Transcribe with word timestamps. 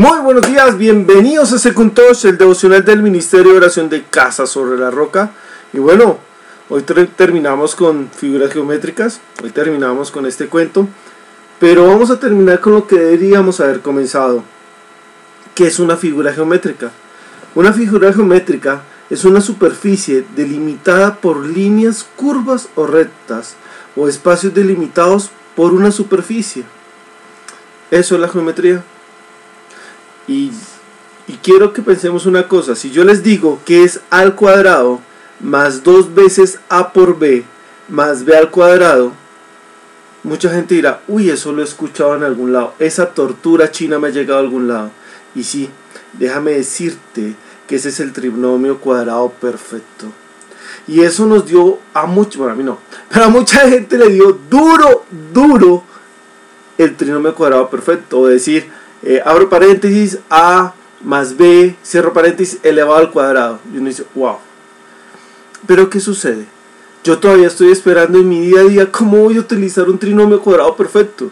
Muy 0.00 0.20
buenos 0.20 0.46
días, 0.46 0.78
bienvenidos 0.78 1.52
a 1.52 1.58
Secuntos, 1.58 2.24
el 2.24 2.38
devocional 2.38 2.82
del 2.86 3.02
Ministerio 3.02 3.52
de 3.52 3.58
Oración 3.58 3.90
de 3.90 4.02
Casa 4.04 4.46
sobre 4.46 4.78
la 4.78 4.90
Roca. 4.90 5.32
Y 5.74 5.78
bueno, 5.78 6.16
hoy 6.70 6.84
terminamos 7.14 7.74
con 7.74 8.08
figuras 8.08 8.50
geométricas, 8.50 9.20
hoy 9.44 9.50
terminamos 9.50 10.10
con 10.10 10.24
este 10.24 10.46
cuento, 10.46 10.88
pero 11.58 11.86
vamos 11.86 12.10
a 12.10 12.18
terminar 12.18 12.60
con 12.60 12.72
lo 12.72 12.86
que 12.86 12.98
deberíamos 12.98 13.60
haber 13.60 13.82
comenzado, 13.82 14.42
que 15.54 15.66
es 15.66 15.78
una 15.78 15.98
figura 15.98 16.32
geométrica. 16.32 16.90
Una 17.54 17.70
figura 17.74 18.10
geométrica 18.10 18.80
es 19.10 19.26
una 19.26 19.42
superficie 19.42 20.24
delimitada 20.34 21.16
por 21.16 21.44
líneas 21.44 22.06
curvas 22.16 22.70
o 22.74 22.86
rectas, 22.86 23.54
o 23.94 24.08
espacios 24.08 24.54
delimitados 24.54 25.28
por 25.54 25.74
una 25.74 25.90
superficie. 25.90 26.64
Eso 27.90 28.14
es 28.14 28.20
la 28.22 28.28
geometría. 28.28 28.82
Y, 30.28 30.52
quiero 31.42 31.72
que 31.72 31.82
pensemos 31.82 32.26
una 32.26 32.48
cosa, 32.48 32.74
si 32.74 32.90
yo 32.90 33.04
les 33.04 33.22
digo 33.22 33.60
que 33.64 33.84
es 33.84 34.00
al 34.10 34.34
cuadrado 34.34 35.00
más 35.38 35.84
dos 35.84 36.14
veces 36.14 36.58
a 36.68 36.92
por 36.92 37.18
b 37.18 37.44
más 37.88 38.24
b 38.24 38.36
al 38.36 38.50
cuadrado, 38.50 39.12
mucha 40.22 40.50
gente 40.50 40.74
dirá, 40.74 41.02
uy, 41.08 41.30
eso 41.30 41.52
lo 41.52 41.62
he 41.62 41.64
escuchado 41.64 42.14
en 42.16 42.24
algún 42.24 42.52
lado, 42.52 42.74
esa 42.78 43.14
tortura 43.14 43.70
china 43.70 43.98
me 43.98 44.08
ha 44.08 44.10
llegado 44.10 44.38
a 44.38 44.42
algún 44.42 44.68
lado. 44.68 44.90
Y 45.34 45.44
sí, 45.44 45.70
déjame 46.14 46.52
decirte 46.52 47.34
que 47.66 47.76
ese 47.76 47.90
es 47.90 48.00
el 48.00 48.12
trinomio 48.12 48.78
cuadrado 48.78 49.30
perfecto. 49.30 50.06
Y 50.86 51.00
eso 51.02 51.26
nos 51.26 51.46
dio 51.46 51.78
a 51.94 52.06
mucho, 52.06 52.40
bueno, 52.40 52.54
a 52.54 52.56
mí 52.56 52.64
no, 52.64 52.78
pero 53.10 53.26
a 53.26 53.28
mucha 53.28 53.60
gente 53.68 53.96
le 53.96 54.08
dio 54.08 54.38
duro, 54.50 55.04
duro 55.32 55.84
el 56.78 56.96
trinomio 56.96 57.34
cuadrado 57.34 57.68
perfecto. 57.70 58.20
O 58.20 58.26
decir, 58.26 58.68
eh, 59.02 59.22
abro 59.24 59.48
paréntesis, 59.48 60.18
A 60.28 60.74
más 61.02 61.36
B, 61.36 61.76
cierro 61.84 62.12
paréntesis, 62.12 62.58
elevado 62.62 62.98
al 62.98 63.10
cuadrado. 63.10 63.58
Y 63.72 63.78
uno 63.78 63.88
dice, 63.88 64.04
wow. 64.14 64.36
Pero 65.66 65.88
¿qué 65.88 66.00
sucede? 66.00 66.46
Yo 67.02 67.18
todavía 67.18 67.46
estoy 67.46 67.72
esperando 67.72 68.18
en 68.18 68.28
mi 68.28 68.40
día 68.40 68.60
a 68.60 68.64
día 68.64 68.92
cómo 68.92 69.18
voy 69.18 69.38
a 69.38 69.40
utilizar 69.40 69.88
un 69.88 69.98
trinomio 69.98 70.40
cuadrado 70.42 70.76
perfecto. 70.76 71.30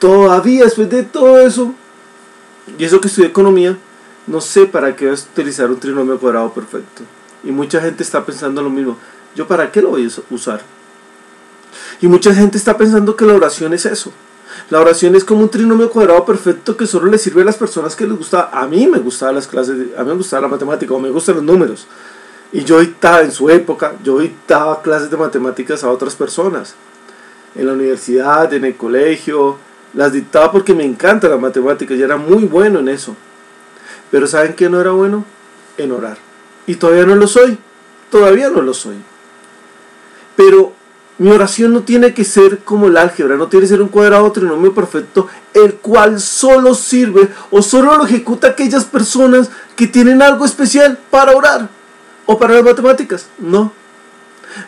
Todavía, 0.00 0.64
después 0.64 0.90
de 0.90 1.04
todo 1.04 1.40
eso, 1.40 1.72
y 2.78 2.84
eso 2.84 3.00
que 3.00 3.08
estudié 3.08 3.28
economía, 3.28 3.78
no 4.26 4.40
sé 4.40 4.66
para 4.66 4.96
qué 4.96 5.06
voy 5.06 5.14
a 5.14 5.18
utilizar 5.18 5.70
un 5.70 5.78
trinomio 5.78 6.18
cuadrado 6.18 6.52
perfecto. 6.52 7.04
Y 7.44 7.52
mucha 7.52 7.80
gente 7.80 8.02
está 8.02 8.24
pensando 8.24 8.62
lo 8.62 8.70
mismo. 8.70 8.98
¿Yo 9.36 9.46
para 9.46 9.70
qué 9.70 9.82
lo 9.82 9.90
voy 9.90 10.04
a 10.04 10.34
usar? 10.34 10.62
Y 12.00 12.08
mucha 12.08 12.34
gente 12.34 12.58
está 12.58 12.76
pensando 12.76 13.16
que 13.16 13.24
la 13.24 13.34
oración 13.34 13.72
es 13.72 13.86
eso. 13.86 14.12
La 14.70 14.80
oración 14.80 15.14
es 15.14 15.24
como 15.24 15.42
un 15.42 15.48
trinomio 15.48 15.90
cuadrado 15.90 16.24
perfecto 16.24 16.76
que 16.76 16.86
solo 16.86 17.10
le 17.10 17.18
sirve 17.18 17.42
a 17.42 17.44
las 17.44 17.56
personas 17.56 17.94
que 17.96 18.06
les 18.06 18.16
gusta. 18.16 18.50
A 18.52 18.66
mí 18.66 18.86
me 18.86 18.98
gustaban 18.98 19.34
las 19.34 19.46
clases, 19.46 19.76
a 19.96 20.02
mí 20.02 20.08
me 20.10 20.16
gustaba 20.16 20.42
la 20.42 20.48
matemática 20.48 20.94
o 20.94 20.98
me 20.98 21.10
gustan 21.10 21.36
los 21.36 21.44
números. 21.44 21.86
Y 22.52 22.64
yo 22.64 22.80
dictaba 22.80 23.22
en 23.22 23.32
su 23.32 23.50
época, 23.50 23.94
yo 24.02 24.18
dictaba 24.18 24.80
clases 24.80 25.10
de 25.10 25.16
matemáticas 25.16 25.82
a 25.84 25.90
otras 25.90 26.14
personas. 26.14 26.74
En 27.54 27.66
la 27.66 27.72
universidad, 27.72 28.52
en 28.54 28.64
el 28.64 28.76
colegio, 28.76 29.58
las 29.92 30.12
dictaba 30.12 30.52
porque 30.52 30.74
me 30.74 30.84
encanta 30.84 31.28
la 31.28 31.36
matemática 31.36 31.94
y 31.94 32.02
era 32.02 32.16
muy 32.16 32.44
bueno 32.44 32.80
en 32.80 32.88
eso. 32.88 33.16
Pero 34.10 34.26
¿saben 34.26 34.54
qué 34.54 34.68
no 34.68 34.80
era 34.80 34.92
bueno? 34.92 35.24
En 35.76 35.92
orar. 35.92 36.18
Y 36.66 36.76
todavía 36.76 37.04
no 37.04 37.16
lo 37.16 37.26
soy. 37.26 37.58
Todavía 38.10 38.48
no 38.50 38.62
lo 38.62 38.74
soy. 38.74 38.96
Pero 40.36 40.72
mi 41.18 41.30
oración 41.30 41.72
no 41.72 41.82
tiene 41.82 42.12
que 42.12 42.24
ser 42.24 42.58
como 42.60 42.86
el 42.86 42.96
álgebra, 42.96 43.36
no 43.36 43.46
tiene 43.48 43.64
que 43.64 43.68
ser 43.68 43.82
un 43.82 43.88
cuadrado 43.88 44.32
trinomio 44.32 44.74
perfecto, 44.74 45.28
el 45.52 45.74
cual 45.74 46.20
solo 46.20 46.74
sirve 46.74 47.28
o 47.50 47.62
solo 47.62 47.96
lo 47.96 48.04
ejecuta 48.04 48.48
aquellas 48.48 48.84
personas 48.84 49.50
que 49.76 49.86
tienen 49.86 50.22
algo 50.22 50.44
especial 50.44 50.98
para 51.10 51.32
orar 51.36 51.68
o 52.26 52.38
para 52.38 52.54
las 52.54 52.64
matemáticas. 52.64 53.28
No. 53.38 53.72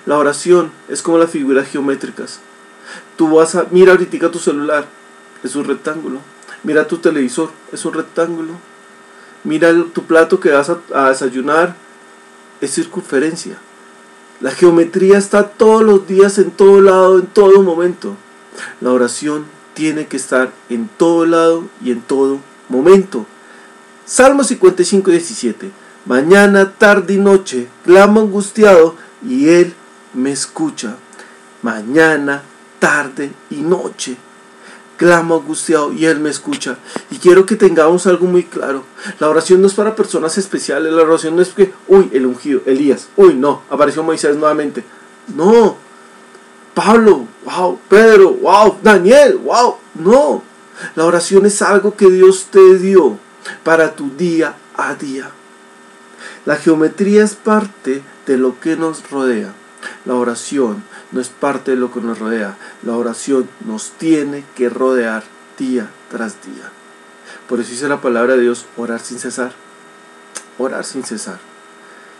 La 0.05 0.19
oración 0.19 0.70
es 0.88 1.03
como 1.03 1.19
las 1.19 1.31
figuras 1.31 1.69
geométricas. 1.69 2.41
Tú 3.16 3.34
vas 3.34 3.54
a, 3.54 3.66
mira 3.70 3.93
ahorita 3.93 4.31
tu 4.31 4.38
celular, 4.38 4.87
es 5.43 5.56
un 5.56 5.65
rectángulo. 5.65 6.20
Mira 6.62 6.87
tu 6.87 6.99
televisor, 6.99 7.50
es 7.72 7.84
un 7.84 7.94
rectángulo. 7.94 8.53
Mira 9.44 9.72
tu 9.93 10.04
plato 10.04 10.41
que 10.41 10.50
vas 10.50 10.70
a, 10.93 11.09
desayunar, 11.09 11.76
es 12.60 12.75
circunferencia. 12.75 13.59
La 14.41 14.50
geometría 14.50 15.19
está 15.19 15.48
todos 15.48 15.82
los 15.82 16.06
días, 16.06 16.38
en 16.38 16.50
todo 16.50 16.80
lado, 16.80 17.19
en 17.19 17.26
todo 17.26 17.62
momento. 17.62 18.16
La 18.80 18.92
oración 18.92 19.47
tiene 19.74 20.06
que 20.06 20.16
estar 20.16 20.52
en 20.69 20.88
todo 20.88 21.26
lado 21.26 21.64
y 21.82 21.91
en 21.91 22.02
todo 22.02 22.38
momento. 22.69 23.26
Salmo 24.04 24.44
55, 24.44 25.10
17. 25.10 25.70
Mañana, 26.04 26.72
tarde 26.72 27.14
y 27.14 27.19
noche, 27.19 27.66
clamo 27.84 28.20
angustiado 28.20 28.94
y 29.26 29.48
Él 29.48 29.75
me 30.14 30.32
escucha. 30.32 30.96
Mañana, 31.62 32.42
tarde 32.78 33.32
y 33.50 33.56
noche 33.56 34.16
clamo 34.96 35.36
angustiado 35.36 35.92
y 35.92 36.06
Él 36.06 36.20
me 36.20 36.30
escucha. 36.30 36.78
Y 37.10 37.18
quiero 37.18 37.46
que 37.46 37.56
tengamos 37.56 38.06
algo 38.06 38.26
muy 38.26 38.44
claro. 38.44 38.84
La 39.18 39.28
oración 39.28 39.60
no 39.60 39.66
es 39.66 39.74
para 39.74 39.94
personas 39.94 40.38
especiales. 40.38 40.92
La 40.92 41.02
oración 41.02 41.36
no 41.36 41.42
es 41.42 41.50
que, 41.50 41.72
uy, 41.88 42.10
el 42.12 42.26
ungido, 42.26 42.62
Elías, 42.66 43.08
uy, 43.16 43.34
no, 43.34 43.62
apareció 43.70 44.02
Moisés 44.02 44.36
nuevamente. 44.36 44.84
No. 45.34 45.76
Pablo, 46.74 47.26
wow, 47.44 47.78
Pedro, 47.88 48.32
wow, 48.34 48.76
Daniel, 48.82 49.38
wow, 49.38 49.76
no. 49.94 50.42
La 50.94 51.06
oración 51.06 51.46
es 51.46 51.62
algo 51.62 51.96
que 51.96 52.10
Dios 52.10 52.48
te 52.50 52.78
dio 52.78 53.18
para 53.64 53.94
tu 53.94 54.10
día 54.10 54.56
a 54.76 54.94
día. 54.94 55.30
La 56.44 56.56
geometría 56.56 57.24
es 57.24 57.34
parte 57.34 58.02
de 58.26 58.36
lo 58.36 58.60
que 58.60 58.76
nos 58.76 59.10
rodea. 59.10 59.52
La 60.04 60.14
oración 60.14 60.84
no 61.16 61.22
es 61.22 61.28
parte 61.31 61.71
de 61.71 61.78
lo 61.78 61.91
que 61.91 62.03
nos 62.03 62.19
rodea. 62.19 62.59
La 62.82 62.93
oración 62.93 63.49
nos 63.66 63.93
tiene 63.93 64.44
que 64.54 64.69
rodear 64.69 65.25
día 65.59 65.91
tras 66.10 66.34
día. 66.44 66.71
Por 67.49 67.59
eso 67.59 67.71
dice 67.71 67.88
la 67.88 68.03
palabra 68.03 68.37
de 68.37 68.43
Dios, 68.43 68.66
orar 68.77 69.00
sin 69.00 69.19
cesar. 69.19 69.53
Orar 70.59 70.84
sin 70.84 71.05
cesar. 71.05 71.38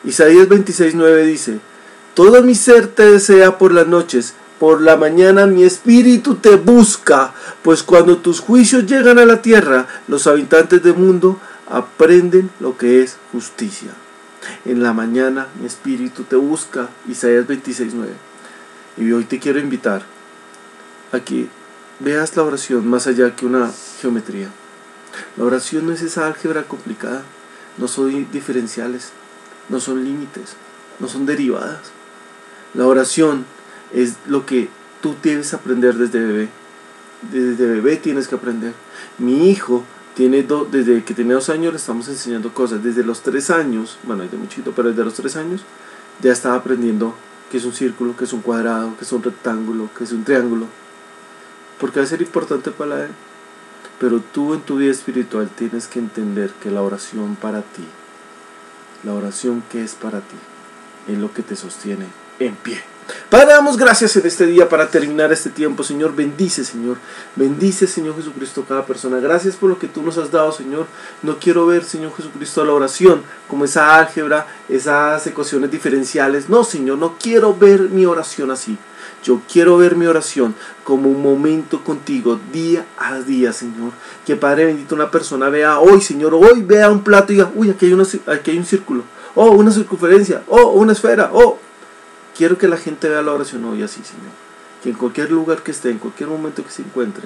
Isaías 0.03 0.49
26:9 0.49 1.25
dice, 1.25 1.61
Todo 2.15 2.43
mi 2.43 2.55
ser 2.55 2.87
te 2.87 3.05
desea 3.05 3.59
por 3.59 3.73
las 3.73 3.87
noches, 3.87 4.33
por 4.59 4.81
la 4.81 4.97
mañana 4.97 5.47
mi 5.47 5.65
espíritu 5.65 6.37
te 6.37 6.56
busca, 6.56 7.35
pues 7.62 7.83
cuando 7.83 8.17
tus 8.17 8.41
juicios 8.41 8.87
llegan 8.87 9.19
a 9.19 9.27
la 9.27 9.43
tierra, 9.43 9.87
los 10.09 10.27
habitantes 10.27 10.83
del 10.83 10.95
mundo 10.95 11.39
aprenden 11.69 12.49
lo 12.61 12.79
que 12.79 13.03
es 13.03 13.19
justicia. 13.31 13.91
En 14.65 14.83
la 14.83 14.95
mañana 14.95 15.49
mi 15.61 15.67
espíritu 15.67 16.23
te 16.23 16.37
busca, 16.37 16.89
Isaías 17.06 17.47
26:9. 17.47 18.36
Y 18.97 19.12
hoy 19.12 19.25
te 19.25 19.39
quiero 19.39 19.59
invitar 19.59 20.03
a 21.12 21.21
que 21.21 21.49
veas 22.01 22.37
la 22.37 22.43
oración 22.43 22.87
más 22.89 23.07
allá 23.07 23.37
que 23.37 23.47
una 23.47 23.71
geometría. 24.01 24.49
La 25.37 25.45
oración 25.45 25.87
no 25.87 25.93
es 25.93 26.03
esa 26.03 26.27
álgebra 26.27 26.65
complicada, 26.65 27.23
no 27.79 27.89
son 27.89 28.31
diferenciales, 28.33 29.12
no 29.69 29.81
son 29.81 30.05
límites, 30.05 30.56
no 30.99 31.09
son 31.09 31.27
derivadas. 31.27 31.91
La 32.75 32.87
oración 32.87 33.45
es 33.93 34.17
lo 34.27 34.47
que 34.47 34.69
tú 35.01 35.15
debes 35.23 35.55
aprender 35.55 35.95
desde 35.95 36.21
bebé. 36.21 36.49
Desde 37.31 37.67
bebé 37.67 37.97
tienes 37.97 38.29
que 38.29 38.35
aprender. 38.35 38.73
Mi 39.19 39.51
hijo 39.51 39.85
tiene 40.15 40.47
desde 40.71 41.05
que 41.05 41.15
tiene 41.15 41.35
dos 41.35 41.51
años 41.51 41.73
le 41.73 41.79
estamos 41.79 42.09
enseñando 42.09 42.53
cosas. 42.55 42.83
Desde 42.83 43.05
los 43.05 43.23
tres 43.23 43.51
años, 43.51 43.99
bueno, 44.05 44.23
desde 44.23 44.39
muy 44.39 44.49
pero 44.75 44.89
desde 44.89 45.05
los 45.05 45.15
tres 45.15 45.37
años 45.37 45.62
ya 46.23 46.33
estaba 46.33 46.56
aprendiendo 46.56 47.15
que 47.51 47.59
es 47.59 47.65
un 47.65 47.73
círculo, 47.73 48.17
que 48.17 48.25
es 48.25 48.33
un 48.33 48.41
cuadrado, 48.41 48.97
que 48.97 49.05
es 49.05 49.12
un 49.12 49.23
rectángulo, 49.23 49.89
que 49.97 50.05
es 50.05 50.12
un 50.12 50.25
triángulo. 50.25 50.67
Porque 51.79 52.01
va 52.01 52.05
a 52.05 52.09
ser 52.09 52.23
importante 52.23 52.71
para 52.71 53.05
él. 53.05 53.11
Pero 53.99 54.21
tú 54.21 54.55
en 54.55 54.61
tu 54.61 54.77
vida 54.77 54.91
espiritual 54.91 55.49
tienes 55.49 55.87
que 55.87 55.99
entender 55.99 56.51
que 56.62 56.70
la 56.70 56.82
oración 56.82 57.37
para 57.37 57.62
ti, 57.62 57.85
la 59.05 59.15
oración 59.15 59.62
que 59.70 59.82
es 59.82 59.94
para 59.94 60.20
ti, 60.20 60.37
es 61.09 61.19
lo 61.19 61.32
que 61.32 61.43
te 61.43 61.56
sostiene 61.56 62.06
en 62.38 62.55
pie. 62.56 62.95
Padre, 63.31 63.53
damos 63.53 63.76
gracias 63.76 64.17
en 64.17 64.26
este 64.26 64.47
día 64.47 64.69
para 64.69 64.88
terminar 64.88 65.32
este 65.32 65.50
tiempo, 65.50 65.82
Señor. 65.82 66.14
Bendice, 66.14 66.64
Señor. 66.64 66.97
Bendice, 67.37 67.87
Señor 67.87 68.17
Jesucristo, 68.17 68.64
cada 68.69 68.85
persona. 68.85 69.19
Gracias 69.19 69.56
por 69.56 69.70
lo 69.70 69.79
que 69.79 69.88
tú 69.88 70.03
nos 70.03 70.19
has 70.19 70.31
dado, 70.31 70.53
Señor. 70.53 70.87
No 71.23 71.38
quiero 71.38 71.67
ver, 71.67 71.85
Señor 71.85 72.14
Jesucristo, 72.17 72.64
la 72.64 72.73
oración 72.73 73.23
como 73.49 73.64
esa 73.64 73.97
álgebra, 73.99 74.47
esas 74.69 75.26
ecuaciones 75.26 75.70
diferenciales. 75.70 76.49
No, 76.49 76.64
Señor, 76.64 76.99
no 76.99 77.17
quiero 77.20 77.55
ver 77.55 77.82
mi 77.82 78.06
oración 78.06 78.50
así. 78.50 78.76
Yo 79.23 79.41
quiero 79.50 79.76
ver 79.76 79.97
mi 79.97 80.06
oración 80.06 80.55
como 80.85 81.08
un 81.08 81.23
momento 81.23 81.82
contigo, 81.82 82.38
día 82.53 82.87
a 82.99 83.19
día, 83.20 83.53
Señor. 83.53 83.93
Que 84.25 84.37
Padre 84.37 84.67
bendito, 84.67 84.94
una 84.94 85.11
persona 85.11 85.49
vea 85.49 85.81
hoy, 85.81 86.00
Señor, 86.00 86.35
hoy 86.35 86.62
vea 86.62 86.91
un 86.91 87.03
plato 87.03 87.32
y 87.32 87.37
diga, 87.37 87.50
uy, 87.55 87.70
aquí 87.70 87.87
hay, 87.87 87.93
aquí 88.26 88.50
hay 88.53 88.58
un 88.58 88.67
círculo. 88.67 89.03
Oh, 89.35 89.50
una 89.50 89.70
circunferencia. 89.70 90.43
Oh, 90.49 90.70
una 90.70 90.93
esfera. 90.93 91.31
Oh, 91.32 91.58
Quiero 92.37 92.59
que 92.59 92.69
la 92.69 92.77
gente 92.77 93.09
vea 93.09 93.23
la 93.23 93.33
oración 93.33 93.65
hoy 93.65 93.83
así, 93.83 94.03
Señor. 94.05 94.33
Que 94.83 94.91
en 94.91 94.97
cualquier 94.97 95.31
lugar 95.31 95.62
que 95.62 95.71
esté, 95.71 95.91
en 95.91 95.99
cualquier 95.99 96.29
momento 96.29 96.65
que 96.65 96.71
se 96.71 96.83
encuentre, 96.83 97.25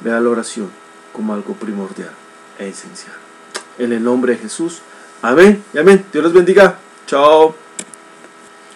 vea 0.00 0.20
la 0.20 0.28
oración 0.30 0.70
como 1.12 1.32
algo 1.32 1.54
primordial. 1.54 2.10
e 2.58 2.68
esencial. 2.68 3.16
En 3.78 3.92
el 3.92 4.02
nombre 4.02 4.34
de 4.34 4.38
Jesús. 4.38 4.80
Amén 5.22 5.62
y 5.72 5.78
amén. 5.78 6.04
Dios 6.12 6.24
los 6.24 6.32
bendiga. 6.32 6.78
Chao. 7.06 7.54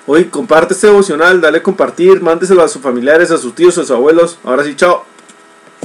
Hoy 0.06 0.24
comparte 0.26 0.74
este 0.74 0.86
devocional, 0.86 1.40
dale 1.40 1.62
compartir, 1.62 2.22
mándeselo 2.22 2.62
a 2.62 2.68
sus 2.68 2.80
familiares, 2.80 3.30
a 3.30 3.36
sus 3.36 3.54
tíos, 3.54 3.76
a 3.76 3.82
sus 3.82 3.90
abuelos. 3.90 4.38
Ahora 4.42 4.64
sí, 4.64 4.74
chao. 4.74 5.07